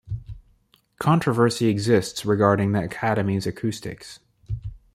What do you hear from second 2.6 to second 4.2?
the Academy's acoustics.